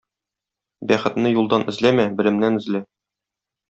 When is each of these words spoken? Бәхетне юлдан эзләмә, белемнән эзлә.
Бәхетне 0.93 1.33
юлдан 1.35 1.69
эзләмә, 1.75 2.09
белемнән 2.21 2.63
эзлә. 2.65 2.87